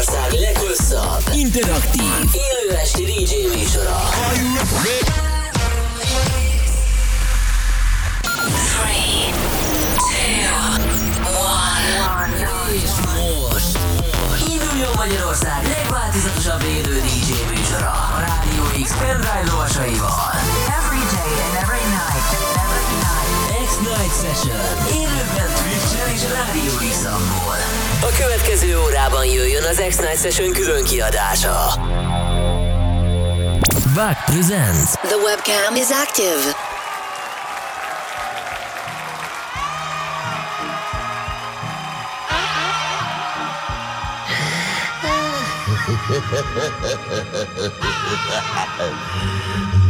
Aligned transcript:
Magyarország 0.00 0.40
leghosszabb, 0.40 1.22
interaktív, 1.34 2.12
élő 2.32 2.76
esti 2.76 3.04
DJ 3.04 3.34
műsora. 3.56 3.98
Three, 8.72 9.32
two, 9.96 10.48
one. 11.40 12.48
És 12.72 12.90
most 13.06 13.78
induljon 14.48 14.92
Magyarország 14.96 15.66
legváltozatosabb 15.76 16.62
élő 16.62 17.00
DJ 17.00 17.30
műsora 17.54 17.90
a 17.90 18.18
Rádió 18.26 18.84
X 18.84 18.90
pendrive 18.98 19.44
lovasaival. 19.50 20.32
Every 20.78 21.02
day 21.14 21.32
and 21.46 21.54
every 21.62 21.84
night. 21.98 22.28
Every 22.64 22.96
night. 23.04 23.30
X-Night 23.68 24.14
Session. 24.22 24.60
Élőben 25.00 25.50
Twitch-en 25.58 26.08
és 26.14 26.22
Rádió 26.36 26.72
x 26.90 27.00
A 28.02 28.12
következő 28.18 28.78
órában 28.78 29.26
jöjjön 29.26 29.64
az 29.64 29.82
X-Night 29.88 30.20
Session 30.20 30.52
külön 30.52 30.84
kiadása. 30.84 31.74
VAC 33.94 34.24
presents 34.24 34.90
The 34.90 35.16
webcam 35.16 35.76
is 35.76 35.90
active. 35.90 36.68
I 48.82 49.86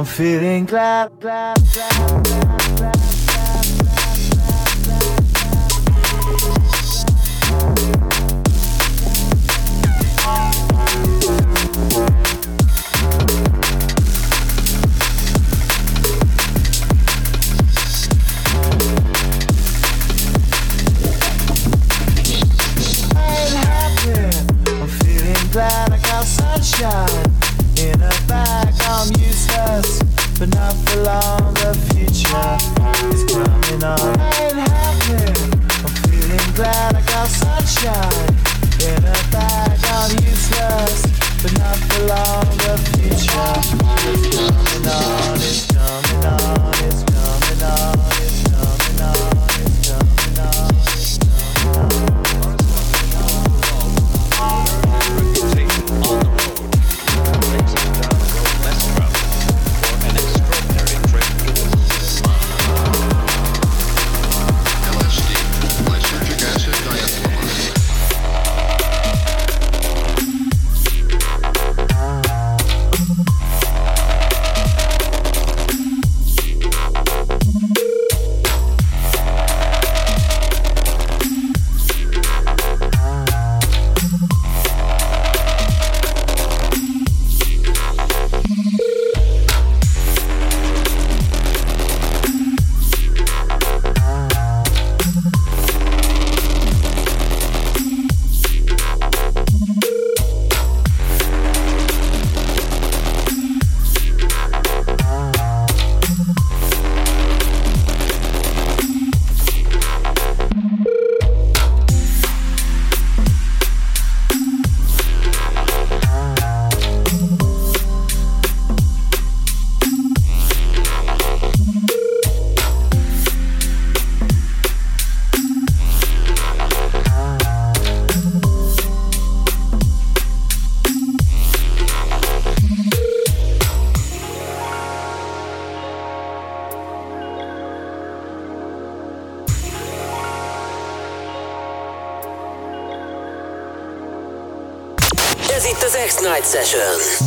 I'm 0.00 0.06
feeling 0.06 0.64
glad, 0.64 1.12
glad, 1.20 1.58
glad, 1.74 2.24
glad, 2.24 2.59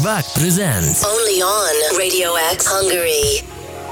VAC 0.03 0.33
presents 0.33 1.01
Only 1.05 1.41
on 1.41 1.97
Radio 1.97 2.31
X 2.57 2.67
Hungary. 2.67 3.39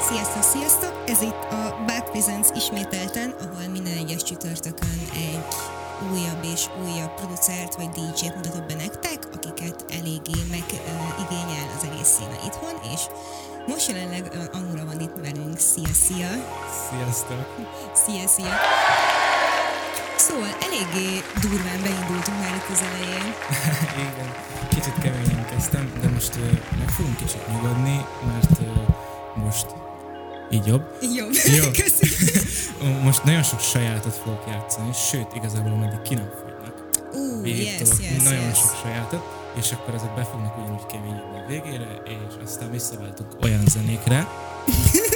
Sziasztok, 0.10 0.44
sziasztok! 0.44 1.04
Ez 1.06 1.22
itt 1.22 1.44
a 1.52 1.84
Back 1.88 2.12
Presents 2.12 2.48
ismételten, 2.56 3.36
ahol 3.40 3.68
minden 3.72 3.98
egyes 3.98 4.24
csütörtökön 4.24 5.02
egy 5.14 5.46
újabb 6.12 6.44
és 6.54 6.62
újabb 6.84 7.14
producert 7.14 7.76
vagy 7.76 7.90
DJ-t 7.90 8.36
mutatok 8.36 8.66
be 8.66 8.74
nektek, 8.74 9.20
akiket 9.34 9.86
eléggé 9.90 10.38
megigényel 10.50 11.68
az 11.78 11.88
egész 11.92 12.12
színe 12.18 12.40
itthon, 12.46 12.76
és 12.94 13.02
most 13.68 13.88
jelenleg 13.88 14.32
uh, 14.34 14.58
Anura 14.58 14.86
van 14.86 15.00
itt 15.00 15.16
velünk. 15.22 15.60
Szia, 15.60 15.94
szia! 16.06 16.32
Sziasztok! 16.90 17.46
Szia, 18.06 18.28
szia! 18.28 18.56
Szóval 20.18 20.56
eléggé 20.82 21.22
durván 21.42 21.82
beindultunk 21.84 22.40
már 22.40 22.56
itt 22.56 22.70
az 22.72 22.82
elején. 22.82 23.34
Igen, 24.08 24.30
kicsit 24.70 24.94
keményen 25.02 25.46
kezdtem, 25.50 25.94
de 26.02 26.10
most 26.10 26.36
ö, 26.36 26.46
meg 26.78 26.90
fogunk 26.90 27.18
kicsit 27.18 27.48
nyugodni, 27.48 28.06
mert 28.26 28.60
ö, 28.60 28.82
most 29.44 29.66
így 30.52 30.66
jobb. 30.66 30.84
Jó, 31.16 31.26
Jó. 31.56 31.72
köszönöm. 31.84 33.04
Most 33.04 33.24
nagyon 33.24 33.44
sok 33.44 33.60
sajátot 33.60 34.14
fogok 34.14 34.44
játszani, 34.48 34.90
sőt, 35.10 35.28
igazából 35.36 35.72
ameddig 35.72 36.02
ki 36.02 36.14
nem 36.14 36.30
fogynak. 36.42 36.90
Végig 37.42 37.64
yes, 37.64 37.90
yes, 38.00 38.24
nagyon 38.24 38.44
yes. 38.44 38.58
sok 38.58 38.76
sajátot. 38.82 39.24
és 39.56 39.72
akkor 39.72 39.94
ezek 39.94 40.14
be 40.16 40.24
fognak 40.24 40.58
ugyanúgy 40.58 40.86
keményedni 40.86 41.38
a 41.38 41.46
végére, 41.48 42.02
és 42.06 42.34
aztán 42.44 42.72
visszaváltunk 42.72 43.30
olyan 43.44 43.64
zenékre, 43.68 44.28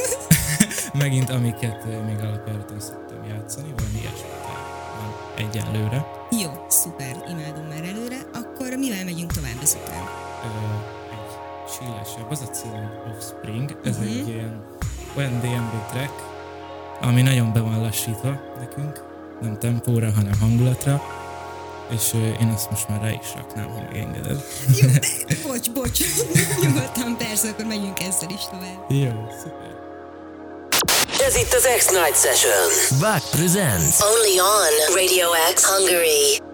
megint 1.03 1.29
amiket 1.29 1.85
még 2.05 2.19
alapjáraton 2.19 2.79
szoktam 2.79 3.23
játszani, 3.29 3.73
valami 3.77 3.99
ilyesmit 3.99 4.44
egyelőre. 5.37 6.05
Jó, 6.41 6.49
szuper, 6.67 7.23
imádom 7.29 7.65
már 7.65 7.83
előre. 7.83 8.17
Akkor 8.33 8.77
mivel 8.77 9.03
megyünk 9.03 9.31
tovább 9.31 9.57
ezután? 9.61 10.03
Egy 11.11 11.71
chillesebb, 11.71 12.31
az 12.31 12.41
a 12.41 12.51
cím, 12.51 12.89
Offspring, 13.15 13.77
ez 13.83 13.97
Mhm. 13.97 14.05
egy 14.07 14.27
ilyen 14.27 14.65
olyan 15.17 15.39
DMB 15.39 15.85
track, 15.91 16.13
ami 17.01 17.21
nagyon 17.21 17.53
be 17.53 17.59
van 17.59 17.81
lassítva 17.81 18.41
nekünk, 18.59 19.03
nem 19.41 19.57
tempóra, 19.59 20.11
hanem 20.11 20.39
hangulatra, 20.39 21.01
és 21.89 22.13
én 22.41 22.47
azt 22.53 22.69
most 22.69 22.87
már 22.89 23.01
rá 23.01 23.11
is 23.11 23.33
raknám, 23.35 23.67
ha 23.69 23.81
megengeded. 23.81 24.43
Jó, 24.81 24.87
de, 24.87 24.99
bocs, 25.47 25.71
bocs. 25.71 25.99
Nyugodtan, 26.61 27.17
persze, 27.17 27.49
akkor 27.49 27.65
megyünk 27.65 27.99
ezzel 27.99 28.29
is 28.29 28.43
tovább. 28.45 28.85
Jó, 28.91 29.27
szuper. 29.41 29.74
Ez 31.25 31.35
itt 31.35 31.53
az 31.53 31.67
X-Night 31.77 32.17
Session. 32.19 32.99
Back 32.99 33.29
presents. 33.29 34.01
Only 34.01 34.39
on 34.39 34.95
Radio 34.95 35.27
X 35.53 35.65
Hungary. 35.65 36.44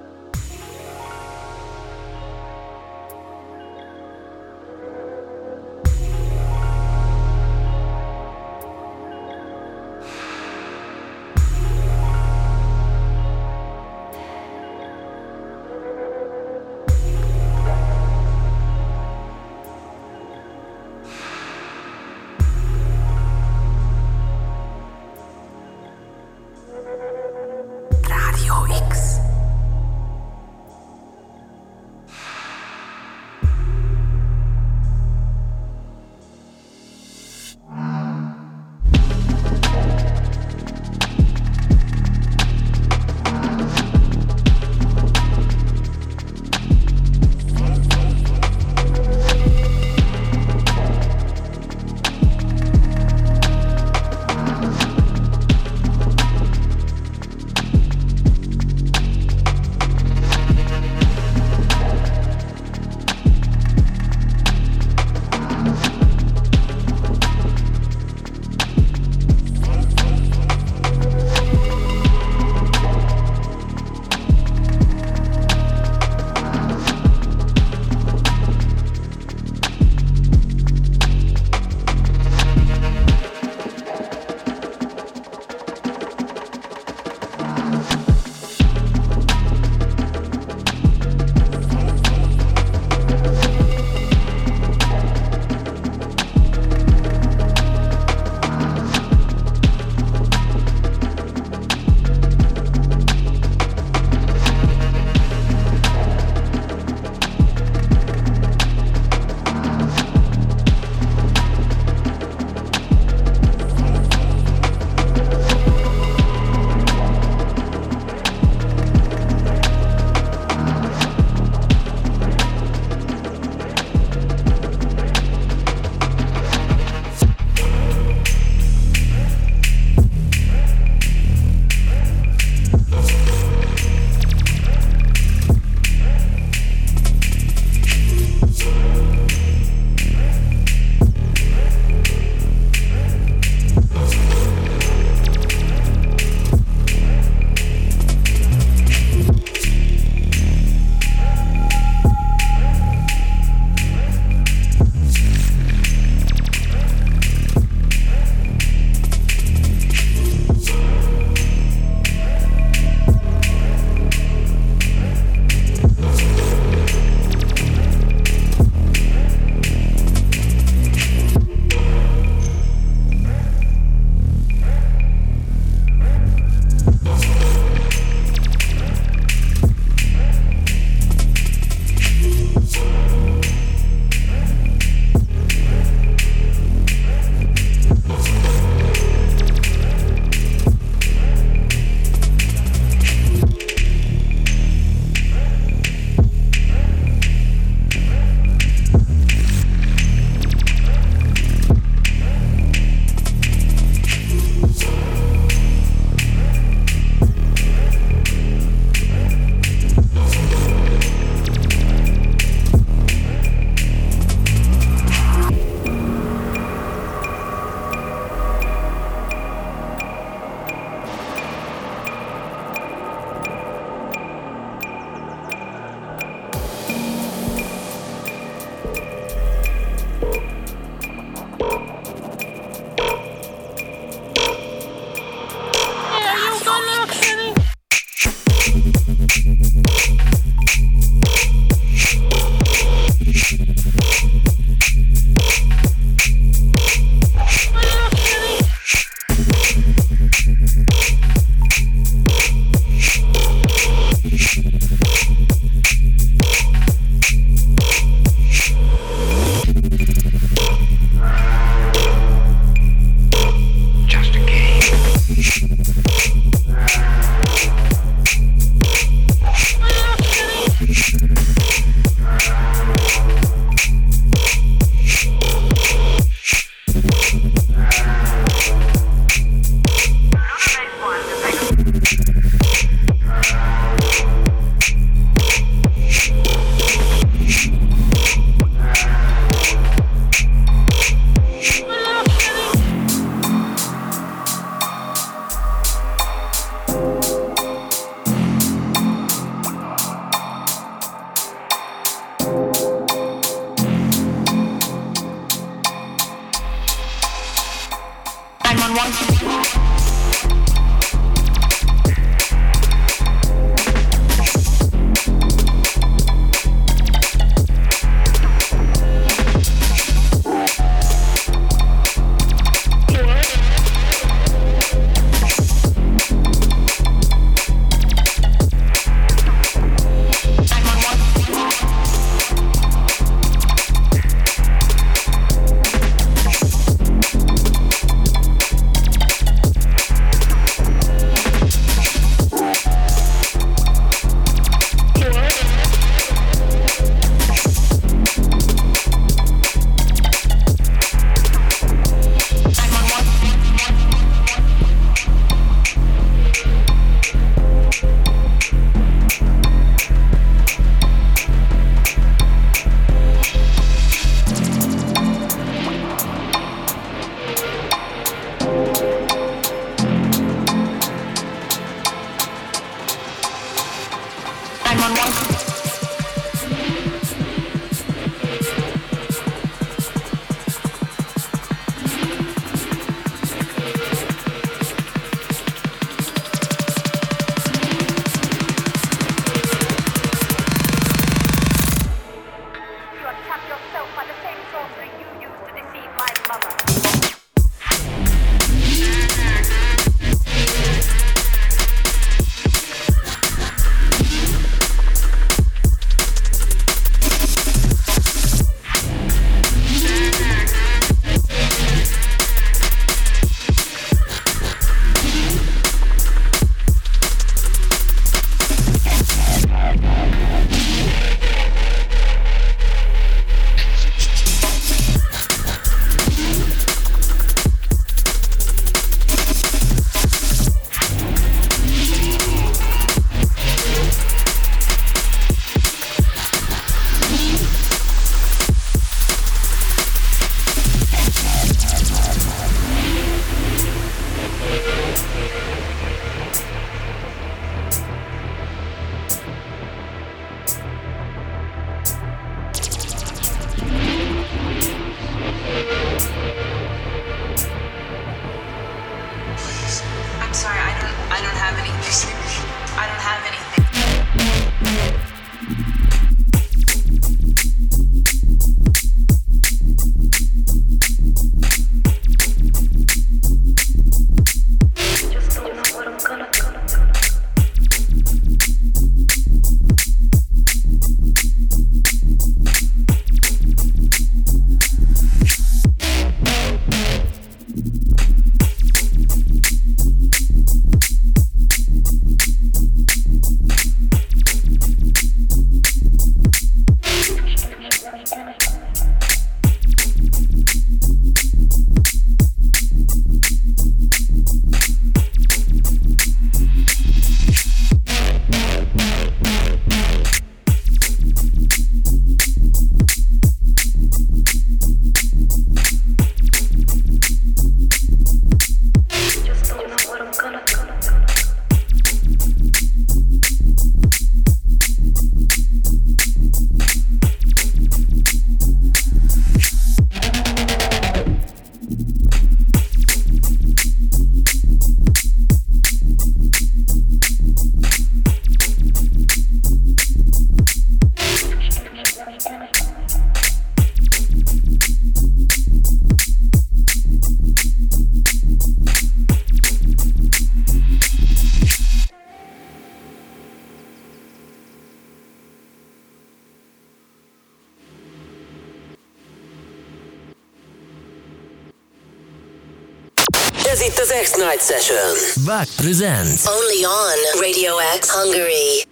Ez 563.71 563.81
itt 563.81 563.97
az 563.97 564.13
X-Night 564.23 564.61
Session. 564.65 565.43
Back 565.45 565.75
Presents. 565.75 566.41
Only 566.45 566.85
on 566.85 567.41
Radio 567.41 567.71
X 567.99 568.09
Hungary. 568.09 568.85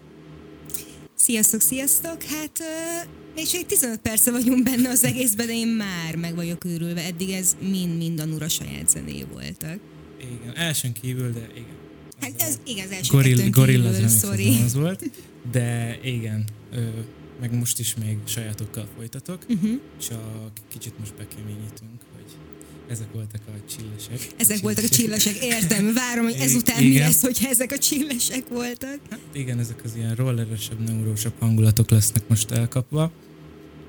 Sziasztok, 1.16 1.62
sziasztok! 1.62 2.24
Hát 2.24 2.60
még 3.36 3.48
csak 3.48 3.66
15 3.66 4.00
perce 4.00 4.32
vagyunk 4.32 4.64
benne 4.64 4.90
az 4.90 5.04
egészben, 5.04 5.46
de 5.48 5.54
én 5.54 5.68
már 5.68 6.16
meg 6.16 6.36
vagyok 6.36 6.66
őrülve. 6.66 7.02
Eddig 7.04 7.30
ez 7.30 7.56
mind-mind 7.62 8.20
a 8.20 8.26
Nura 8.26 8.48
saját 8.50 8.90
zené 8.90 9.26
voltak. 9.34 9.78
Igen, 10.20 10.56
elsőn 10.56 10.94
kívül, 11.02 11.32
de 11.32 11.48
igen. 11.54 11.78
Hát 12.22 12.42
ez 12.42 12.56
igen, 12.66 12.86
az 12.86 12.92
első 12.92 13.12
Goril, 13.16 13.36
kettőn 13.36 13.52
gorilla 13.52 13.92
kívül, 13.92 14.08
sorry. 14.10 14.58
az 14.66 14.74
volt, 14.74 15.04
de 15.52 15.98
igen, 16.04 16.44
ö, 16.74 16.80
meg 17.40 17.54
most 17.58 17.80
is 17.80 17.96
még 18.04 18.18
sajátokkal 18.28 18.88
folytatok, 18.98 19.48
Mhm. 19.48 19.54
uh-huh. 19.66 19.80
csak 20.08 20.52
kicsit 20.72 21.00
most 21.00 21.14
bekeményítünk, 21.16 22.00
hogy 22.16 22.32
ezek 22.90 23.12
voltak 23.14 23.42
a 23.48 23.72
csillesek. 23.76 24.34
Ezek 24.38 24.60
voltak 24.60 24.84
a 24.84 24.88
csillesek, 24.88 25.44
értem. 25.44 25.94
Várom, 25.94 26.24
hogy 26.24 26.36
ezután 26.40 26.84
mi 26.84 26.90
Igen. 26.90 27.08
lesz, 27.08 27.22
hogyha 27.22 27.50
ezek 27.50 27.72
a 27.72 27.78
csillesek 27.78 28.48
voltak. 28.50 29.00
Hát 29.10 29.20
igen, 29.34 29.60
ezek 29.60 29.82
az 29.84 29.96
ilyen 29.96 30.16
rolleresebb, 30.16 30.80
neurósabb 30.86 31.34
hangulatok 31.40 31.90
lesznek 31.90 32.28
most 32.28 32.52
elkapva, 32.52 33.12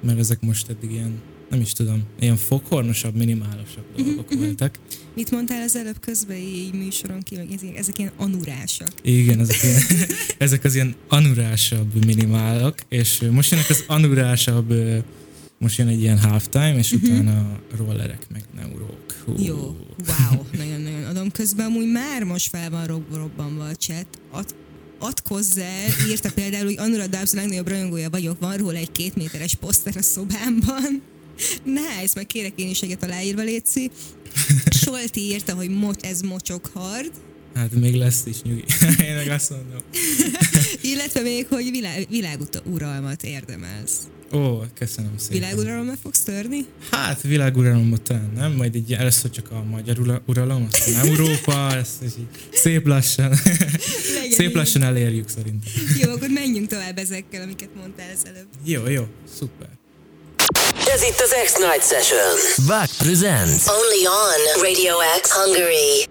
mert 0.03 0.19
ezek 0.19 0.41
most 0.41 0.69
eddig 0.69 0.91
ilyen 0.91 1.21
nem 1.51 1.61
is 1.61 1.73
tudom, 1.73 2.03
ilyen 2.21 2.37
fokhornosabb, 2.37 3.15
minimálosabb 3.15 3.85
dolgok 3.97 4.35
voltak. 4.35 4.79
Mit 5.15 5.31
mondtál 5.31 5.63
az 5.63 5.77
előbb 5.77 6.01
közben 6.01 6.37
így 6.37 6.73
műsoron 6.75 7.23
kívül, 7.23 7.45
hogy 7.47 7.55
ezek, 7.55 7.77
ezek 7.77 7.99
ilyen 7.99 8.13
anurásak. 8.17 8.93
Igen, 9.03 9.41
ezek, 9.41 9.63
ilyen, 9.63 9.81
ezek 10.39 10.65
az 10.65 10.75
ilyen 10.75 10.95
anurásabb 11.09 12.05
minimálok, 12.05 12.75
és 12.89 13.25
most 13.31 13.51
jönnek 13.51 13.71
az 13.71 13.85
anurásabb, 13.87 14.73
most 15.61 15.79
jön 15.79 15.89
egy 15.89 16.01
ilyen 16.01 16.19
halftime, 16.19 16.77
és 16.79 16.93
utána 16.93 17.61
rollerek, 17.77 18.27
meg 18.33 18.43
neurók. 18.57 19.15
Hú. 19.25 19.35
Jó, 19.39 19.57
wow, 20.07 20.43
nagyon-nagyon 20.57 21.05
adom. 21.05 21.31
Közben 21.31 21.67
amúgy 21.67 21.91
már 21.91 22.25
most 22.25 22.49
fel 22.49 22.71
van 22.71 22.87
rob- 22.87 23.15
robbanva 23.15 23.65
a 23.65 23.75
chat. 23.75 24.07
Ad, 24.31 24.55
Atkozzel 24.99 25.89
írta 26.09 26.33
például, 26.33 26.65
hogy 26.65 26.79
Anura 26.79 27.07
Dubs 27.07 27.33
legnagyobb 27.33 27.69
rajongója 27.69 28.11
vagyok, 28.11 28.41
van 28.41 28.57
róla 28.57 28.77
egy 28.79 28.93
két 28.93 29.15
méteres 29.17 29.55
poszter 29.55 29.97
a 29.97 30.03
szobámban. 30.03 31.03
Nice, 31.65 32.13
meg 32.15 32.27
kérek 32.27 32.53
én 32.57 32.69
is 32.69 32.81
egyet 32.81 33.03
aláírva, 33.05 33.43
Léci. 33.43 33.91
Solti 34.71 35.21
írta, 35.21 35.55
hogy 35.55 35.71
mo- 35.71 36.05
ez 36.05 36.21
mocsok 36.21 36.71
hard, 36.75 37.11
Hát 37.55 37.75
még 37.75 37.95
lesz 37.95 38.23
is 38.27 38.43
nyugi. 38.43 38.65
Én 39.09 39.15
meg 39.15 39.29
azt 39.29 39.51
mondom. 39.51 39.81
illetve 40.93 41.21
még, 41.21 41.47
hogy 41.47 41.71
világ, 41.71 42.07
világuralmat 42.09 43.23
érdemelsz. 43.23 43.97
Ó, 44.33 44.63
köszönöm 44.79 45.13
szépen. 45.19 45.39
Világuralommal 45.39 45.97
fogsz 46.03 46.21
törni? 46.21 46.67
Hát 46.91 47.21
világuralomot 47.23 48.03
talán 48.03 48.31
nem, 48.37 48.53
majd 48.53 48.75
egy 48.75 48.93
először 48.93 49.31
csak 49.31 49.51
a 49.51 49.63
magyar 49.63 49.99
ura- 49.99 50.23
uralom, 50.27 50.69
aztán 50.73 51.07
Európa, 51.09 51.75
ezt 51.77 52.03
így 52.03 52.27
szép 52.53 52.87
lassan, 52.87 53.35
szép 54.31 54.49
így. 54.49 54.55
lassan 54.55 54.83
elérjük 54.83 55.29
szerintem. 55.29 55.73
Jó, 56.01 56.11
akkor 56.11 56.29
menjünk 56.29 56.69
tovább 56.69 56.99
ezekkel, 56.99 57.43
amiket 57.43 57.69
mondtál 57.77 58.11
az 58.15 58.23
előbb. 58.27 58.47
Jó, 58.65 58.89
jó, 58.89 59.07
szuper. 59.39 59.69
Ez 60.95 61.03
itt 61.03 61.21
az 61.21 61.35
X-Night 61.45 61.87
Session. 61.89 62.67
Back 62.67 62.91
presents. 62.97 63.63
Only 63.67 64.07
on 64.07 64.63
Radio 64.63 64.95
X 65.23 65.31
Hungary. 65.33 66.10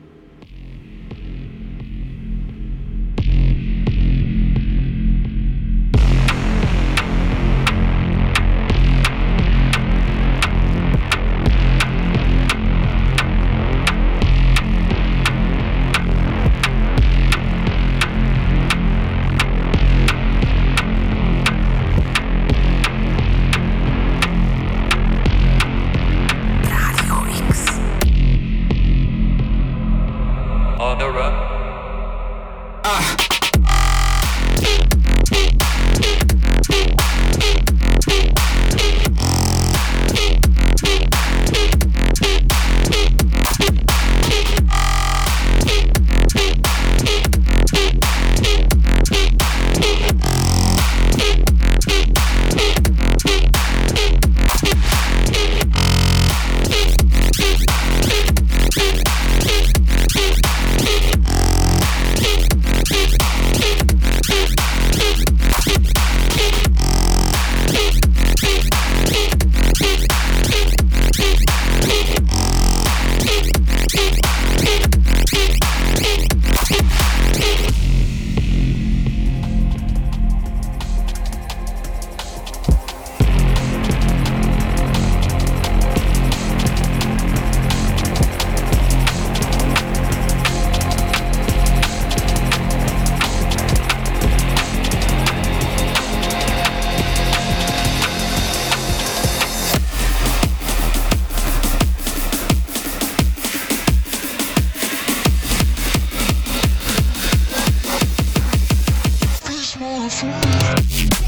Sessions. 110.10 111.19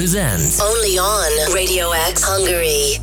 Presents. 0.00 0.58
Only 0.58 0.98
on 0.98 1.52
Radio 1.54 1.88
X 2.12 2.24
Hungary. 2.24 2.96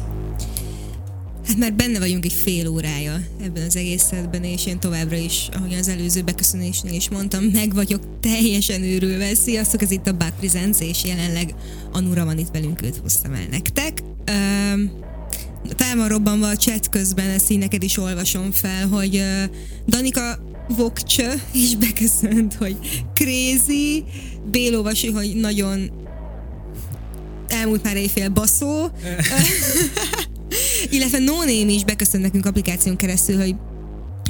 Hát 1.48 1.58
már 1.58 1.74
benne 1.74 2.00
vagyunk 2.00 2.26
egy 2.26 2.34
fél 2.44 2.68
órája 2.68 3.22
ebben 3.44 3.66
az 3.66 3.76
egészetben, 3.76 4.44
és 4.44 4.66
én 4.66 4.80
továbbra 4.80 5.16
is, 5.16 5.50
ahogy 5.54 5.74
az 5.74 5.88
előző 5.88 6.22
beköszönésnél 6.22 6.94
is 6.94 7.10
mondtam, 7.10 7.44
meg 7.44 7.74
vagyok 7.74 8.02
teljesen 8.22 8.84
őrülve. 8.84 9.36
Sziasztok, 9.36 9.82
ez 9.82 9.92
itt 9.92 10.08
a 10.08 10.14
Back 10.14 10.34
Presents, 10.40 10.80
és 10.80 11.04
jelenleg 11.04 11.54
a 11.92 12.00
Nura 12.00 12.26
van 12.26 12.38
itt 12.38 12.52
velünk, 12.52 12.82
őt 12.82 13.00
hoztam 13.02 13.34
el 13.34 13.48
nektek. 13.52 14.00
Üm, 14.30 14.92
talán 15.76 15.98
van 15.98 16.08
robbanva 16.08 16.48
a 16.48 16.56
chat 16.56 16.90
közben, 16.90 17.30
ezt 17.30 17.50
így 17.50 17.60
neked 17.60 17.84
is 17.84 17.98
olvasom 17.98 18.52
fel, 18.52 18.88
hogy 18.88 19.16
uh, 19.16 19.44
Danika 19.88 20.40
Vokcsö 20.68 21.34
is 21.52 21.76
beköszönt, 21.76 22.54
hogy 22.54 22.78
crazy, 23.14 24.04
Bélóvasi, 24.52 25.12
hogy 25.12 25.36
nagyon 25.36 26.06
elmúlt 27.58 27.84
már 27.84 27.98
éjfél 27.98 28.30
baszó, 28.30 28.90
illetve 30.90 31.18
No 31.18 31.36
Name 31.36 31.72
is 31.72 31.84
beköszönt 31.84 32.24
nekünk 32.24 32.46
applikáción 32.46 32.96
keresztül, 32.96 33.38
hogy 33.38 33.56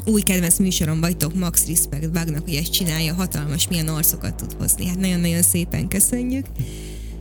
új 0.05 0.21
kedvenc 0.21 0.57
műsorom 0.57 0.99
vagytok, 0.99 1.35
Max 1.35 1.67
Respect 1.67 2.11
Bugnak, 2.11 2.43
hogy 2.43 2.55
ezt 2.55 2.71
csinálja, 2.71 3.13
hatalmas, 3.13 3.67
milyen 3.67 3.87
arcokat 3.87 4.35
tud 4.35 4.53
hozni. 4.59 4.87
Hát 4.87 4.99
nagyon-nagyon 4.99 5.41
szépen 5.41 5.87
köszönjük. 5.87 6.45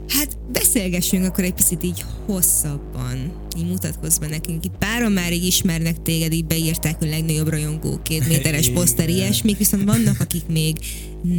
Hát 0.09 0.39
beszélgessünk 0.53 1.25
akkor 1.25 1.45
egy 1.45 1.55
picit 1.55 1.85
így 1.85 2.05
hosszabban, 2.27 3.33
így 3.59 3.67
mutatkozz 3.67 4.19
be 4.19 4.29
nekünk. 4.29 4.65
Itt 4.65 4.77
páron 4.79 5.13
már 5.13 5.33
így 5.33 5.45
ismernek 5.45 6.03
téged, 6.03 6.33
így 6.33 6.47
beírták, 6.47 6.99
hogy 6.99 7.09
legnagyobb 7.09 7.49
rajongó, 7.49 8.01
két 8.03 8.29
méteres 8.29 8.71
poszter, 8.75 9.09
ilyesmik, 9.09 9.59
viszont 9.59 9.85
vannak, 9.85 10.21
akik 10.21 10.47
még 10.49 10.77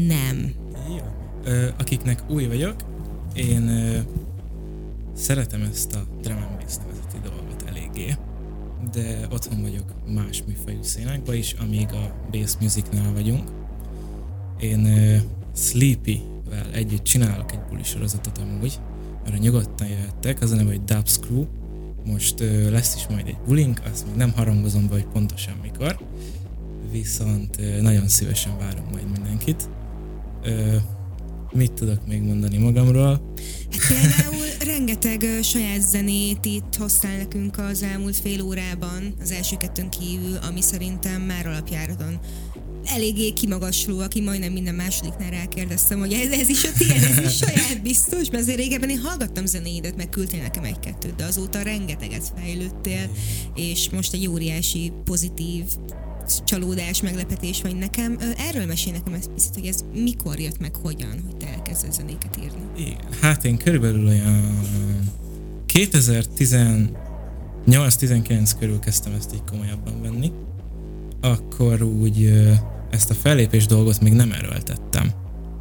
nem. 0.08 0.54
Ö, 1.46 1.68
akiknek 1.78 2.24
új 2.30 2.46
vagyok, 2.46 2.76
én 3.34 3.70
szeretem 5.18 5.62
ezt 5.62 5.96
a 5.96 6.04
drum 6.22 6.38
and 6.38 6.62
bass 6.62 6.78
nevezeti 6.78 7.18
dolgot 7.24 7.64
eléggé, 7.68 8.16
de 8.92 9.28
otthon 9.32 9.62
vagyok 9.62 9.94
más 10.14 10.44
műfajú 10.48 10.82
szénákban 10.82 11.36
is, 11.36 11.54
amíg 11.54 11.88
a 11.92 12.14
bass 12.32 12.56
musicnál 12.60 13.14
vagyunk. 13.14 13.50
Én 14.60 14.86
ö, 14.86 15.16
Sleepy-vel 15.56 16.72
együtt 16.74 17.04
csinálok 17.04 17.52
egy 17.52 17.62
buli 17.70 17.84
sorozatot 17.84 18.38
amúgy, 18.38 18.80
arra 19.26 19.38
nyugodtan 19.38 19.88
jöhettek, 19.88 20.42
az 20.42 20.52
a 20.52 20.56
neve, 20.56 20.70
hogy 20.70 20.84
Dub 20.84 21.08
Screw. 21.08 21.46
Most 22.06 22.40
ö, 22.40 22.72
lesz 22.72 22.96
is 22.96 23.08
majd 23.08 23.28
egy 23.28 23.38
bulink, 23.46 23.82
azt 23.92 24.06
még 24.06 24.16
nem 24.16 24.32
harangozom 24.32 24.88
be, 24.88 24.94
hogy 24.94 25.08
pontosan 25.08 25.58
mikor, 25.62 26.00
viszont 26.92 27.60
ö, 27.60 27.82
nagyon 27.82 28.08
szívesen 28.08 28.58
várunk 28.58 28.92
majd 28.92 29.12
mindenkit. 29.12 29.70
Ö, 30.44 30.76
mit 31.52 31.72
tudok 31.72 32.08
még 32.08 32.22
mondani 32.22 32.58
magamról? 32.58 33.34
Például 33.88 34.48
rengeteg 34.66 35.24
ö, 35.24 35.42
saját 35.42 35.82
zenét 35.82 36.46
itt 36.46 36.76
hoztál 36.78 37.18
nekünk 37.18 37.58
az 37.58 37.84
elmúlt 37.84 38.16
fél 38.16 38.42
órában, 38.42 39.14
az 39.22 39.32
első 39.32 39.58
kettőn 39.58 39.90
kívül, 39.90 40.38
ami 40.48 40.62
szerintem 40.62 41.22
már 41.22 41.48
alapjáraton 41.48 42.20
eléggé 42.86 43.30
kimagasló, 43.34 44.00
aki 44.00 44.22
majdnem 44.22 44.52
minden 44.52 44.76
másodiknál 44.76 45.30
rákérdeztem, 45.30 46.00
hogy 46.00 46.14
ez, 46.14 46.32
ez 46.32 46.50
is 46.50 46.64
a 46.64 46.70
tiéd, 46.78 47.04
ez 47.04 47.18
is 47.26 47.38
saját 47.38 47.82
biztos, 47.82 48.30
mert 48.30 48.44
azért 48.44 48.58
régebben 48.58 48.90
én 48.90 49.00
hallgattam 49.00 49.46
zenéidet, 49.46 49.96
meg 49.96 50.10
küldtél 50.10 50.42
nekem 50.42 50.64
egy-kettőt, 50.64 51.16
de 51.16 51.26
azóta 51.26 51.62
rengeteget 51.62 52.34
fejlődtél, 52.36 53.10
és 53.56 53.90
most 53.90 54.14
egy 54.14 54.28
óriási 54.28 54.92
pozitív 55.04 55.64
csalódás, 56.44 57.02
meglepetés 57.02 57.62
vagy 57.62 57.76
nekem. 57.76 58.18
Erről 58.38 58.66
mesél 58.66 58.94
nekem 58.94 59.14
ezt 59.14 59.30
picit, 59.30 59.54
hogy 59.54 59.66
ez 59.66 59.86
mikor 59.94 60.40
jött 60.40 60.60
meg, 60.60 60.76
hogyan, 60.76 61.24
hogy 61.26 61.38
te 61.38 61.48
elkezdesz 61.48 61.96
zenéket 61.96 62.38
írni. 62.44 62.62
Igen, 62.78 62.98
hát 63.22 63.46
én 63.46 63.58
körülbelül 63.58 64.08
olyan 64.08 64.60
2018-19 65.74 68.52
körül 68.60 68.80
kezdtem 68.80 69.14
ezt 69.14 69.34
így 69.34 69.44
komolyabban 69.52 70.02
venni. 70.02 70.32
Akkor 71.22 71.82
úgy 71.82 72.34
ezt 72.92 73.10
a 73.10 73.14
fellépés 73.14 73.66
dolgot 73.66 74.02
még 74.02 74.14
nem 74.14 74.32
erőltettem. 74.32 75.12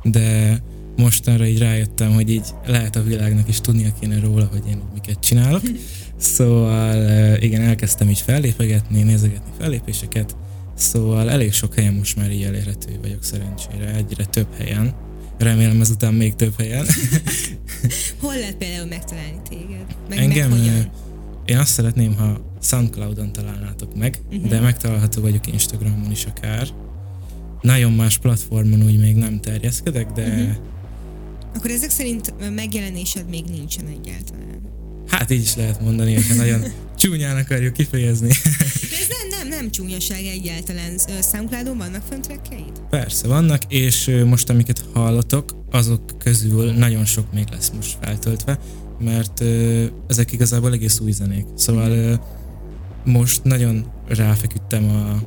De 0.02 0.60
mostanra 0.96 1.46
így 1.46 1.58
rájöttem, 1.58 2.12
hogy 2.12 2.30
így 2.30 2.46
lehet 2.66 2.96
a 2.96 3.02
világnak 3.02 3.48
is 3.48 3.60
tudnia 3.60 3.92
kéne 4.00 4.20
róla, 4.20 4.48
hogy 4.50 4.62
én 4.68 4.82
miket 4.94 5.20
csinálok. 5.20 5.62
Szóval 6.18 7.36
igen, 7.36 7.60
elkezdtem 7.60 8.08
így 8.08 8.20
fellépegetni, 8.20 9.02
nézegetni 9.02 9.50
fellépéseket, 9.58 10.36
szóval 10.76 11.30
elég 11.30 11.52
sok 11.52 11.74
helyen 11.74 11.94
most 11.94 12.16
már 12.16 12.30
így 12.30 12.42
elérhető 12.42 12.98
vagyok 13.02 13.24
szerencsére, 13.24 13.94
egyre 13.94 14.24
több 14.24 14.54
helyen. 14.56 14.94
Remélem 15.38 15.80
ezután 15.80 16.14
még 16.14 16.34
több 16.34 16.52
helyen. 16.58 16.86
Hol 18.20 18.34
lehet 18.34 18.56
például 18.56 18.86
megtalálni 18.86 19.40
téged? 19.48 19.96
Meg, 20.08 20.18
Engem, 20.18 20.50
meg 20.50 20.58
hogyan? 20.58 20.90
én 21.44 21.58
azt 21.58 21.72
szeretném, 21.72 22.16
ha 22.16 22.56
Soundcloudon 22.62 23.32
találnátok 23.32 23.96
meg, 23.96 24.18
uh-huh. 24.30 24.48
de 24.48 24.60
megtalálható 24.60 25.22
vagyok 25.22 25.46
Instagramon 25.46 26.10
is 26.10 26.24
akár. 26.24 26.68
Nagyon 27.60 27.92
más 27.92 28.18
platformon 28.18 28.82
úgy 28.82 28.98
még 28.98 29.16
nem 29.16 29.40
terjeszkedek, 29.40 30.12
de 30.12 30.22
uh-huh. 30.22 30.56
Akkor 31.56 31.70
ezek 31.70 31.90
szerint 31.90 32.34
megjelenésed 32.54 33.28
még 33.28 33.44
nincsen 33.44 33.86
egyáltalán. 33.86 34.60
hát 35.06 35.30
így 35.30 35.42
is 35.42 35.56
lehet 35.56 35.80
mondani, 35.80 36.14
hogyha 36.14 36.34
nagyon 36.34 36.64
csúnyán 36.98 37.36
akarjuk 37.36 37.72
kifejezni. 37.72 38.30
Nem, 39.48 39.70
csúnyaság 39.70 40.24
egyáltalán. 40.24 40.98
Soundcloudon 41.32 41.78
vannak 41.78 42.02
fönt 42.08 42.24
trekkeid? 42.26 42.80
Persze 42.90 43.28
vannak, 43.28 43.62
és 43.68 44.22
most 44.26 44.50
amiket 44.50 44.84
hallotok, 44.92 45.64
azok 45.70 46.18
közül 46.18 46.72
nagyon 46.72 47.04
sok 47.04 47.32
még 47.32 47.44
lesz 47.50 47.70
most 47.76 47.98
feltöltve, 48.02 48.58
mert 48.98 49.42
ezek 50.08 50.32
igazából 50.32 50.72
egész 50.72 51.00
új 51.00 51.10
zenék. 51.12 51.46
Szóval 51.54 51.90
ö, 51.90 52.14
most 53.04 53.44
nagyon 53.44 53.86
ráfeküdtem 54.08 54.88
a 54.88 55.22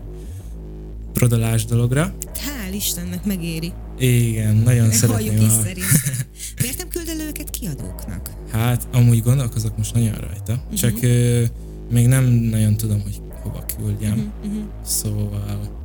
prodolás 1.14 1.66
dologra. 1.66 2.16
Hál' 2.34 2.74
Istennek 2.74 3.26
megéri. 3.26 3.72
Igen, 4.00 4.56
nagyon 4.56 4.92
szeretném. 4.92 5.28
Halljuk 5.28 5.42
is 5.46 5.58
a- 5.58 5.62
szerintem. 5.64 6.28
Miért 6.62 6.78
nem 6.78 6.88
küldöl 6.88 7.20
őket 7.28 7.50
kiadóknak? 7.50 8.30
Hát, 8.52 8.88
amúgy 8.92 9.22
gondolkozok 9.22 9.78
most 9.78 9.94
nagyon 9.94 10.14
rajta, 10.14 10.54
uh-huh. 10.54 10.74
csak 10.74 11.02
ö, 11.02 11.44
még 11.92 12.08
nem 12.08 12.24
nagyon 12.26 12.78
tudom, 12.78 13.02
hogy 13.02 13.22
hova 13.42 13.66
küldjem. 13.78 14.12
Uh-huh. 14.12 14.54
Uh-huh. 14.54 14.70
Szóval 14.86 15.78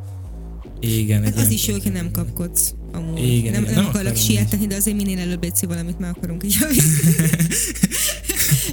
igen. 0.81 1.23
egy 1.23 1.35
Hát 1.35 1.47
az 1.47 1.51
is 1.51 1.67
jó, 1.67 1.73
hogyha 1.73 1.91
nem 1.91 2.11
kapkodsz. 2.11 2.75
Amúgy. 2.93 3.19
Igen, 3.19 3.53
nem, 3.53 3.63
igen, 3.63 3.75
nem, 3.75 3.75
nem 3.75 3.87
akarok 3.87 4.17
sietni, 4.17 4.67
de 4.67 4.75
azért 4.75 4.97
minél 4.97 5.19
előbb 5.19 5.45
egy 5.45 5.67
valamit 5.67 5.99
meg 5.99 6.15
akarunk 6.17 6.45
javítani. 6.45 7.17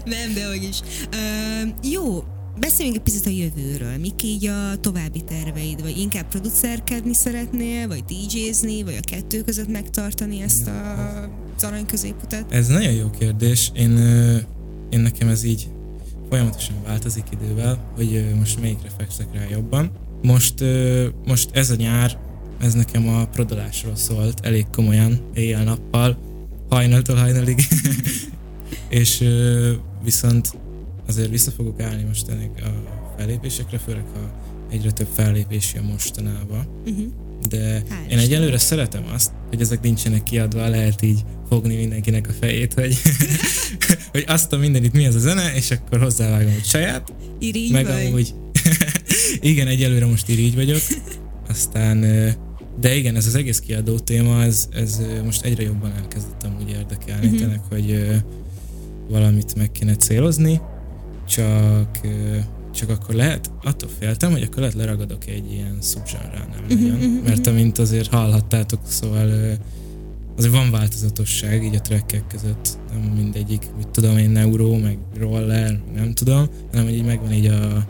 nem, 0.16 0.34
de 0.34 0.48
hogy 0.48 0.64
is. 0.64 0.80
Uh, 1.14 1.92
jó, 1.92 2.24
beszéljünk 2.60 2.98
egy 2.98 3.04
picit 3.04 3.26
a 3.26 3.30
jövőről. 3.30 3.98
Mik 3.98 4.24
így 4.24 4.46
a 4.46 4.76
további 4.80 5.22
terveid? 5.22 5.82
Vagy 5.82 5.98
inkább 5.98 6.28
producerkedni 6.28 7.14
szeretnél, 7.14 7.88
vagy 7.88 8.04
DJ-zni, 8.04 8.84
vagy 8.84 8.98
a 9.02 9.10
kettő 9.12 9.42
között 9.42 9.68
megtartani 9.68 10.42
ezt 10.42 10.68
a 10.68 11.30
az 11.56 11.68
arany 11.68 11.86
középutat? 11.86 12.52
Ez 12.52 12.68
nagyon 12.68 12.92
jó 12.92 13.10
kérdés. 13.10 13.72
Én, 13.74 13.98
én 14.90 15.00
nekem 15.00 15.28
ez 15.28 15.44
így 15.44 15.68
folyamatosan 16.32 16.76
változik 16.86 17.24
idővel, 17.32 17.92
hogy 17.96 18.36
most 18.36 18.60
melyikre 18.60 18.90
fekszek 18.98 19.28
rá 19.34 19.42
jobban. 19.50 19.92
Most, 20.22 20.64
most 21.26 21.50
ez 21.54 21.70
a 21.70 21.76
nyár, 21.76 22.20
ez 22.60 22.74
nekem 22.74 23.08
a 23.08 23.28
prodolásról 23.28 23.96
szólt, 23.96 24.46
elég 24.46 24.66
komolyan, 24.72 25.30
éjjel-nappal, 25.34 26.18
hajnaltól 26.70 27.16
hajnalig. 27.16 27.60
És 28.90 29.24
viszont 30.04 30.58
azért 31.08 31.30
vissza 31.30 31.52
fogok 31.52 31.80
állni 31.80 32.04
most 32.04 32.30
ennek 32.30 32.64
a 32.64 32.70
fellépésekre, 33.18 33.78
főleg 33.78 34.06
ha 34.14 34.32
egyre 34.70 34.92
több 34.92 35.10
fellépés 35.14 35.74
jön 35.74 35.84
mostanában. 35.84 36.68
Uh-huh. 36.86 37.31
De 37.50 37.84
Hál' 37.90 38.12
én 38.12 38.18
egyelőre 38.18 38.58
szeretem 38.58 39.04
azt, 39.14 39.32
hogy 39.50 39.62
ezek 39.62 39.82
nincsenek 39.82 40.24
kiadva, 40.24 40.68
lehet 40.68 41.02
így 41.02 41.20
fogni 41.50 41.76
mindenkinek 41.76 42.28
a 42.28 42.34
fejét, 42.40 42.74
hogy, 42.74 42.98
hogy 44.12 44.24
azt 44.28 44.54
a 44.54 44.58
mindenit 44.58 44.94
mi 44.94 45.06
az 45.06 45.16
a 45.16 45.20
zene, 45.20 45.54
és 45.56 45.72
akkor 45.72 46.00
hozzávágom 46.00 46.54
egy 46.58 46.66
saját, 46.66 47.14
Irigy 47.40 47.72
meg 47.72 47.86
vagy? 47.86 48.06
amúgy 48.08 48.34
igen, 49.52 49.68
egyelőre 49.68 50.06
most 50.06 50.30
így 50.30 50.56
vagyok, 50.56 50.82
aztán 51.50 52.00
de 52.80 52.96
igen, 52.96 53.16
ez 53.16 53.28
az 53.28 53.36
egész 53.36 53.60
kiadó 53.60 54.00
téma, 54.00 54.44
ez, 54.44 54.68
ez 54.74 55.02
most 55.24 55.44
egyre 55.44 55.64
jobban 55.64 55.92
elkezdett 56.02 56.44
amúgy 56.44 56.70
érdekelni, 56.70 57.26
Mhm. 57.26 57.36
uh-huh. 57.36 57.40
tényleg, 57.40 57.62
hogy 57.70 58.20
valamit 59.10 59.56
meg 59.56 59.72
kéne 59.72 59.96
célozni, 59.96 60.62
csak 61.30 62.00
csak 62.74 62.90
akkor 62.90 63.16
lehet, 63.16 63.52
attól 63.64 63.90
féltem, 64.00 64.32
hogy 64.32 64.42
akkor 64.42 64.58
lehet 64.60 64.74
leragadok 64.74 65.28
egy 65.28 65.52
ilyen 65.52 65.78
szubzsánránál 65.80 66.62
Mhm, 66.70 66.84
nagyon, 66.84 67.10
mert 67.10 67.48
amint 67.48 67.78
azért 67.78 68.10
hallhattátok, 68.10 68.80
szóval 68.84 69.58
azért 70.38 70.54
van 70.54 70.72
változatosság 70.72 71.64
így 71.64 71.76
a 71.76 71.82
trekkek 71.82 72.28
között, 72.28 72.78
nem 72.92 73.02
mindegyik, 73.02 73.68
mit 73.78 73.88
tudom 73.88 74.18
én, 74.18 74.30
neuró, 74.30 74.78
meg 74.78 74.98
roller, 75.18 75.82
nem 75.96 76.14
tudom, 76.14 76.48
hanem 76.72 76.86
hogy 76.86 76.96
így 76.96 77.06
megvan 77.06 77.32
így 77.32 77.46
a 77.46 77.88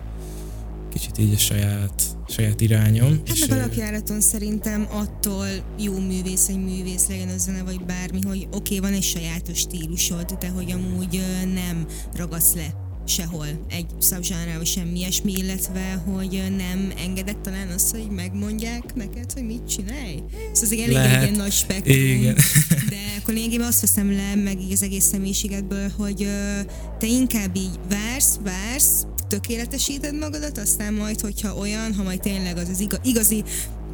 kicsit 0.90 1.18
így 1.18 1.34
a 1.34 1.38
saját, 1.38 2.04
saját 2.28 2.62
irányom. 2.62 3.10
Hát 3.10 3.36
és, 3.36 3.48
meg 3.48 3.60
alapjáraton 3.60 4.22
szerintem 4.22 4.88
attól 4.92 5.48
jó 5.80 6.00
művész, 6.00 6.46
hogy 6.46 6.64
művész 6.64 7.08
legyen 7.08 7.28
a 7.28 7.38
zene, 7.38 7.64
vagy 7.64 7.86
bármi, 7.86 8.20
hogy 8.22 8.48
oké, 8.52 8.76
okay, 8.76 8.80
van 8.80 8.94
egy 8.94 9.04
sajátos 9.04 9.58
stílusod, 9.58 10.38
de 10.40 10.50
hogy 10.50 10.72
amúgy 10.72 11.22
nem 11.54 11.86
ragadsz 12.16 12.54
le 12.54 12.90
sehol 13.12 13.66
egy 13.70 13.86
szabzsánra, 13.99 14.57
vagy 14.57 14.66
semmi 14.66 14.99
ilyesmi, 14.99 15.32
illetve 15.32 16.03
hogy 16.05 16.43
nem 16.57 16.91
engedett 16.97 17.41
talán 17.41 17.68
azt, 17.68 17.91
hogy 17.91 18.07
megmondják 18.09 18.95
neked, 18.95 19.32
hogy 19.32 19.45
mit 19.45 19.68
csinálj. 19.68 20.24
Szóval 20.53 20.62
ez 20.62 20.72
egy 20.72 20.80
elég 20.80 20.93
Lehet. 20.93 21.16
egy 21.16 21.22
ilyen 21.22 21.39
nagy 21.39 21.51
spektrum, 21.51 21.95
Igen. 21.95 22.36
de 22.89 22.97
akkor 23.20 23.34
lényegében 23.34 23.68
azt 23.68 23.82
veszem 23.82 24.12
le 24.12 24.36
meg 24.36 24.62
így 24.62 24.72
az 24.72 24.84
egész 24.84 25.05
személyiségedből, 25.05 25.91
hogy 25.97 26.28
te 26.99 27.07
inkább 27.07 27.55
így 27.55 27.80
vársz, 27.89 28.39
vársz, 28.43 29.05
tökéletesíted 29.28 30.18
magadat, 30.18 30.57
aztán 30.57 30.93
majd, 30.93 31.20
hogyha 31.20 31.55
olyan, 31.55 31.93
ha 31.93 32.03
majd 32.03 32.20
tényleg 32.20 32.57
az 32.57 32.70
az 32.70 32.80
iga, 32.80 32.97
igazi 33.03 33.43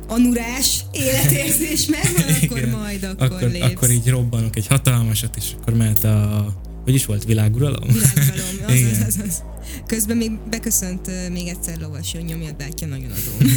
anurás 0.08 0.86
életérzés 0.92 1.86
megvan, 1.86 2.36
akkor 2.44 2.58
Igen. 2.58 2.70
majd 2.70 3.04
akkor, 3.04 3.26
akkor, 3.26 3.50
lépsz. 3.50 3.66
akkor 3.66 3.90
így 3.92 4.10
robbanok 4.10 4.56
egy 4.56 4.68
hatalmasat, 4.68 5.36
és 5.36 5.52
akkor 5.62 5.74
mehet 5.74 6.04
a... 6.04 6.46
Hogy 6.88 6.96
is 6.96 7.06
volt? 7.06 7.24
Világuralom? 7.24 7.88
Világvalom, 7.88 8.66
azaz, 8.66 8.78
Igen. 8.80 9.02
azaz. 9.02 9.44
Közben 9.86 10.18
még 10.18 10.32
beköszönt 10.50 11.08
ö, 11.08 11.30
még 11.30 11.48
egyszer 11.48 11.78
lovas, 11.80 12.12
hogy 12.12 12.24
nyomjad 12.26 12.56
bátya, 12.56 12.86
nagyon 12.86 13.12
adom. 13.12 13.50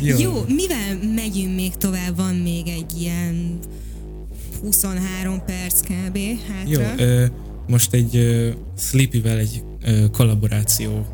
Jó. 0.00 0.18
Jó, 0.18 0.44
mivel 0.48 0.98
megyünk 1.14 1.54
még 1.54 1.76
tovább? 1.76 2.16
Van 2.16 2.34
még 2.34 2.68
egy 2.68 3.00
ilyen 3.00 3.58
23 4.60 5.44
perc 5.44 5.80
kb. 5.80 6.16
Jó, 6.66 6.80
hátra. 6.80 7.04
ö, 7.04 7.26
most 7.66 7.92
egy 7.94 8.16
ö, 8.16 8.50
Sleepy-vel 8.78 9.38
egy 9.38 9.62
ö, 9.84 10.04
kollaboráció 10.10 11.06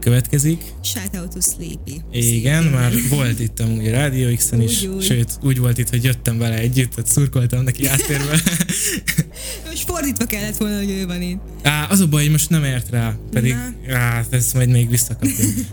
következik. 0.00 0.62
Shout 0.82 1.16
out 1.16 1.28
to 1.32 1.40
Sleepy. 1.40 2.00
Igen, 2.12 2.64
már 2.64 2.92
volt 3.08 3.40
itt 3.40 3.60
amúgy 3.60 3.86
a 3.86 3.90
Rádió 3.90 4.34
X-en 4.36 4.62
is, 4.62 4.80
Úgy, 4.82 4.86
úgy. 4.88 5.02
sőt, 5.04 5.38
úgy 5.42 5.58
volt 5.58 5.78
itt, 5.78 5.88
hogy 5.88 6.04
jöttem 6.04 6.38
vele 6.38 6.58
együtt, 6.58 6.94
hogy 6.94 7.06
szurkoltam 7.06 7.64
neki 7.64 7.86
áttérve. 7.92 8.40
Most 9.66 9.84
fordítva 9.86 10.24
kellett 10.24 10.56
volna, 10.56 10.76
hogy 10.76 10.90
ő 10.90 11.06
van 11.06 11.22
itt. 11.22 11.40
Á, 11.62 11.86
az 11.90 12.00
a 12.00 12.06
baj, 12.06 12.22
hogy 12.22 12.30
most 12.30 12.50
nem 12.50 12.64
ért 12.64 12.90
rá, 12.90 13.16
pedig 13.30 13.54
Na. 13.86 13.96
á, 13.96 14.24
ezt 14.30 14.54
majd 14.54 14.68
még 14.68 14.88
visszakapjuk. 14.90 15.50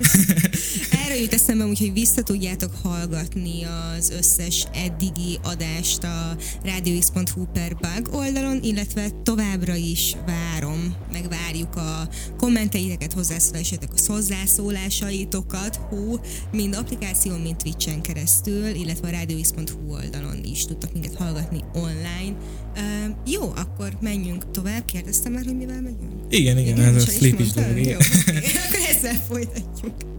Jut 1.21 1.33
eszembe, 1.33 1.65
úgyhogy 1.65 1.93
vissza 1.93 2.21
tudjátok 2.23 2.71
hallgatni 2.83 3.63
az 3.63 4.09
összes 4.09 4.67
eddigi 4.73 5.39
adást 5.43 6.03
a 6.03 6.35
radiox.hu 6.63 7.45
per 7.53 7.75
bug 7.75 8.15
oldalon, 8.15 8.59
illetve 8.63 9.09
továbbra 9.23 9.75
is 9.75 10.15
várom, 10.25 10.95
meg 11.11 11.29
várjuk 11.29 11.75
a 11.75 12.09
kommenteiteket, 12.37 13.13
hozzászólásaitokat, 13.13 13.99
a 14.07 14.11
hozzászólásaitokat, 14.11 15.75
hú, 15.75 16.19
mind 16.51 16.75
applikáción, 16.75 17.39
mind 17.39 17.55
Twitch-en 17.55 18.01
keresztül, 18.01 18.67
illetve 18.67 19.07
a 19.07 19.11
radiox.hu 19.11 19.91
oldalon 19.91 20.43
is 20.43 20.65
tudtak 20.65 20.93
minket 20.93 21.15
hallgatni 21.15 21.63
online. 21.73 22.37
Uh, 22.75 23.15
jó, 23.25 23.41
akkor 23.55 23.97
menjünk 24.01 24.51
tovább. 24.51 24.85
Kérdeztem 24.85 25.31
már, 25.31 25.45
hogy 25.45 25.57
mivel 25.57 25.81
megyünk? 25.81 26.13
Igen, 26.29 26.57
igen, 26.57 26.79
ez 26.79 26.95
a 26.95 26.99
csak 26.99 27.07
is 27.07 27.13
sleep 27.13 27.39
is 27.39 27.53
mondtad? 27.53 27.63
dolog, 27.63 27.77
igen. 27.77 27.89
Jó, 27.89 27.97
oké. 27.97 28.47
akkor 28.47 28.95
ezzel 28.95 29.23
folytatjuk. 29.27 30.16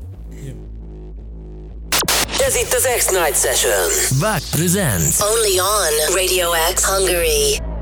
Ez 2.48 2.56
itt 2.56 2.72
az 2.74 2.88
X-Night 2.96 3.40
Session. 3.40 4.18
Back 4.18 4.42
presents. 4.50 5.20
Only 5.20 5.58
on 5.58 6.14
Radio 6.14 6.50
X 6.74 6.84
Hungary. 6.84 7.77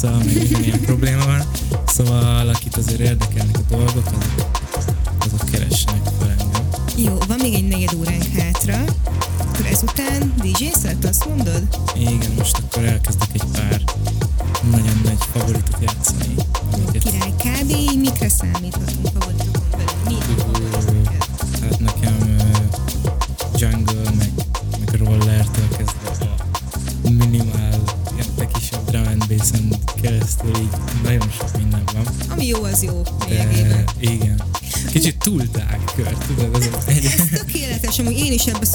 Vissza, 0.00 0.16
meg 0.24 0.64
ilyen 0.64 0.80
probléma 0.80 1.24
van. 1.24 1.42
Szóval 1.86 2.48
akit 2.48 2.76
azért 2.76 3.00
érdekelnek 3.00 3.59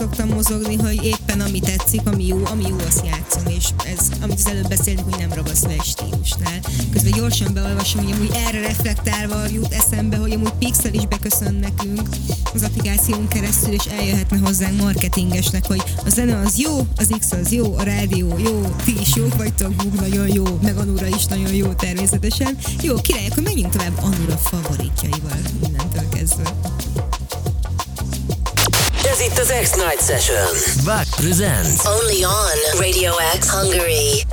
szoktam 0.05 0.29
mozogni, 0.29 0.75
hogy 0.75 1.03
éppen 1.03 1.39
ami 1.39 1.59
tetszik, 1.59 2.01
ami 2.05 2.27
jó, 2.27 2.45
ami 2.45 2.63
jó, 2.67 2.75
azt 2.87 3.05
játszom, 3.05 3.43
és 3.57 3.65
ez, 3.85 4.09
amit 4.21 4.39
az 4.39 4.47
előbb 4.47 4.67
beszéltünk, 4.67 5.09
hogy 5.09 5.19
nem 5.19 5.33
ragasz 5.33 5.63
le 5.63 5.71
egy 5.71 5.83
stílusnál. 5.83 6.59
Közben 6.91 7.11
gyorsan 7.11 7.53
beolvasom, 7.53 8.03
hogy 8.03 8.13
amúgy 8.13 8.31
erre 8.47 8.59
reflektálva 8.61 9.47
jut 9.53 9.73
eszembe, 9.73 10.17
hogy 10.17 10.31
amúgy 10.31 10.53
Pixel 10.59 10.93
is 10.93 11.05
beköszön 11.05 11.53
nekünk 11.53 12.09
az 12.53 12.63
applikáción 12.63 13.27
keresztül, 13.27 13.73
és 13.73 13.85
eljöhetne 13.85 14.37
hozzánk 14.37 14.81
marketingesnek, 14.81 15.65
hogy 15.65 15.83
a 16.05 16.09
zene 16.09 16.37
az 16.37 16.57
jó, 16.57 16.87
az 16.95 17.09
X 17.19 17.31
az 17.31 17.51
jó, 17.51 17.75
a 17.77 17.83
rádió 17.83 18.37
jó, 18.37 18.75
ti 18.83 18.93
is 19.01 19.15
jók 19.15 19.35
vagytok, 19.37 19.73
Bug 19.73 19.93
nagyon 19.93 20.27
jó, 20.27 20.59
meg 20.61 20.77
Anura 20.77 21.07
is 21.07 21.25
nagyon 21.25 21.53
jó 21.53 21.73
természetesen. 21.73 22.57
Jó, 22.81 22.95
király, 22.95 23.27
akkor 23.27 23.43
menjünk 23.43 23.71
tovább 23.71 23.97
Anura 24.01 24.37
favoritjaival 24.37 25.39
innentől 25.67 26.09
kezdve. 26.09 26.53
Ez 29.15 29.21
itt 29.21 29.37
az 29.37 29.53
X-Night 29.61 30.05
Session. 30.05 30.47
Back 30.85 31.07
presents. 31.15 31.85
Only 31.85 32.23
on 32.23 32.79
Radio 32.79 33.11
X 33.39 33.49
Hungary. 33.49 34.25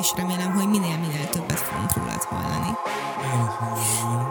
És 0.00 0.12
remélem, 0.16 0.52
hogy 0.54 0.68
minél-minél 0.68 1.28
többet 1.28 1.58
fogunk 1.58 1.96
rólad 1.96 2.22
hallani. 2.22 2.72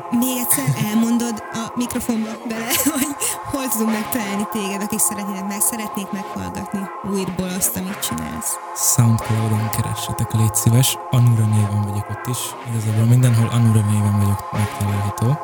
Még 0.09 0.37
egyszer 0.37 0.85
elmondod 0.85 1.43
a 1.53 1.71
mikrofonba 1.75 2.29
bele, 2.47 2.71
hogy 2.97 3.15
hol 3.51 3.67
tudunk 3.67 3.91
megtalálni 3.91 4.47
téged, 4.51 4.81
akik 4.81 4.99
szeretnének 4.99 5.47
meg, 5.47 5.61
szeretnék 5.61 6.11
meghallgatni 6.11 6.79
újból 7.11 7.49
azt, 7.57 7.75
amit 7.77 7.99
csinálsz. 7.99 8.53
Soundcloudon 8.75 9.69
keressetek, 9.69 10.33
légy 10.33 10.55
szíves. 10.55 10.97
Anura 11.09 11.45
néven 11.45 11.81
vagyok 11.81 12.09
ott 12.09 12.27
is. 12.27 12.37
Igazából 12.69 13.05
mindenhol 13.05 13.47
Anura 13.47 13.81
néven 13.91 14.19
vagyok 14.19 14.51
megtalálható. 14.51 15.37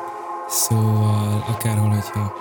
Szóval 0.48 1.44
akárhol, 1.48 1.88
hogyha 1.88 2.32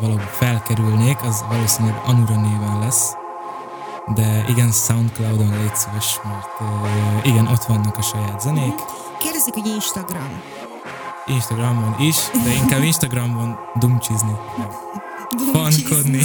valahol 0.00 0.28
felkerülnék, 0.30 1.22
az 1.22 1.44
valószínűleg 1.48 2.00
Anura 2.04 2.36
néven 2.40 2.78
lesz. 2.78 3.16
De 4.14 4.44
igen, 4.48 4.72
Soundcloudon 4.72 5.50
légy 5.50 5.74
szíves, 5.74 6.20
mert 6.24 6.60
uh, 6.60 7.26
igen, 7.26 7.46
ott 7.46 7.64
vannak 7.64 7.96
a 7.96 8.02
saját 8.02 8.40
zenék. 8.40 8.74
Kérdezik, 9.18 9.54
hogy 9.54 9.66
Instagram. 9.66 10.42
Instagramon 11.26 11.94
is, 11.98 12.16
de 12.44 12.52
inkább 12.52 12.82
Instagramon 12.82 13.58
dumcsizni. 13.74 14.36
Fankodni. 15.52 16.22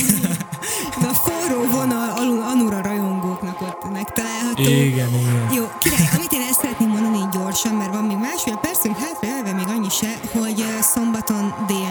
De 1.01 1.07
a 1.07 1.13
forró 1.13 1.65
vonal 1.71 2.09
alul 2.09 2.41
Anura 2.41 2.81
rajongóknak 2.81 3.61
ott 3.61 3.91
megtalálható. 3.91 4.61
Igen, 4.61 5.07
igen. 5.07 5.51
Jó, 5.53 5.63
király, 5.79 6.09
amit 6.15 6.31
én 6.31 6.41
el 6.41 6.53
szeretném 6.53 6.89
mondani 6.89 7.17
így 7.17 7.29
gyorsan, 7.29 7.73
mert 7.75 7.93
van 7.93 8.03
még 8.03 8.17
másfél 8.17 8.55
percünk 8.55 8.97
hátra, 8.97 9.27
elve 9.27 9.53
még 9.53 9.67
annyi 9.67 9.89
se, 9.89 10.19
hogy 10.33 10.65
szombaton 10.81 11.53
DMB 11.67 11.82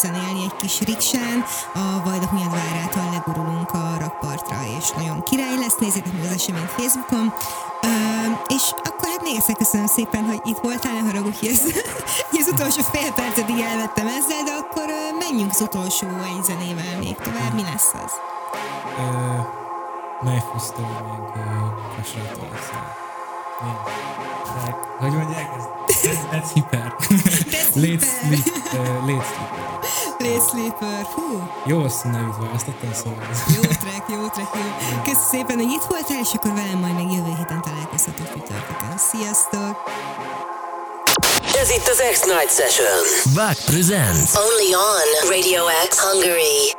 zenélni 0.00 0.42
egy 0.44 0.56
kis 0.56 0.80
riksán, 0.80 1.44
a 1.74 2.02
Vajda 2.04 2.26
Hunyadvárától 2.26 3.08
legurulunk 3.12 3.70
a 3.72 3.96
rakpartra, 3.98 4.56
és 4.78 4.90
nagyon 4.90 5.22
király 5.22 5.56
lesz, 5.58 5.76
nézzétek 5.78 6.12
meg 6.12 6.22
az 6.24 6.32
eseményt 6.32 6.70
Facebookon. 6.70 7.32
Ö, 7.82 7.88
és 8.54 8.62
akkor 8.88 9.08
hát 9.08 9.22
még 9.22 9.34
egyszer 9.36 9.56
köszönöm 9.56 9.86
szépen, 9.86 10.24
hogy 10.24 10.40
itt 10.44 10.58
voltál, 10.58 10.92
ne 10.92 11.00
haragudj, 11.00 11.38
hogy 11.38 11.48
ez, 11.48 11.62
az 12.40 12.48
utolsó 12.52 12.82
fél 12.92 13.12
percedig 13.12 13.58
elvettem 13.60 14.06
ezzel, 14.06 14.42
de 14.44 14.52
akkor 14.60 14.88
ö, 14.88 15.16
menjünk 15.18 15.50
az 15.50 15.60
utolsó 15.60 16.06
egy 16.06 16.44
zenével 16.44 16.98
még 16.98 17.16
tovább, 17.16 17.52
mi 17.54 17.62
lesz 17.62 17.90
az? 18.04 18.12
Uh, 18.98 19.44
Knife 20.20 20.46
meg 21.10 21.20
uh, 21.20 21.96
Kasrától 21.96 22.48
lesz. 22.52 22.70
a- 22.72 22.98
Mi? 23.64 23.70
De, 24.64 24.76
hogy 25.00 25.12
mondják 25.12 25.50
ez? 25.58 25.89
Ez- 26.04 26.40
Ez 26.42 26.48
hiper. 26.54 26.94
Late 27.82 28.06
sleep. 28.06 28.46
Uh, 28.72 29.06
late 29.06 29.24
sleep. 29.30 29.58
Late 30.18 30.44
Sleeper, 30.50 31.04
hú, 31.14 31.50
Jó 31.66 31.78
nevűt 31.78 32.36
választottam, 32.40 32.92
szóval 32.92 33.28
jó 33.54 33.60
track, 33.60 34.04
jó 34.08 34.26
track, 34.28 34.54
jó. 34.54 34.60
Köszönöm 35.02 35.28
szépen, 35.30 35.56
hogy 35.56 35.70
itt 35.70 35.84
voltál, 35.88 36.20
és 36.20 36.28
akkor 36.34 36.52
velem 36.54 36.78
majd 36.78 36.94
még 36.94 37.10
jövő 37.16 37.32
héten 37.38 37.60
találkozhatok 37.62 38.26
csütörtökön. 38.32 38.94
Sziasztok! 39.10 39.74
Ez 41.60 41.70
itt 41.70 41.86
az 41.88 42.02
X-Night 42.12 42.52
Session. 42.58 43.00
Back 43.34 43.58
presents. 43.64 44.30
Only 44.46 44.74
on 44.74 45.28
Radio 45.30 45.62
X 45.88 45.98
Hungary. 45.98 46.74